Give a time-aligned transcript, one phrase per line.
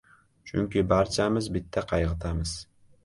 [0.51, 2.59] –chunki barchamiz bitta qayiqdamiz.